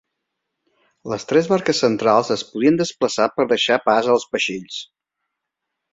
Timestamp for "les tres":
1.13-1.49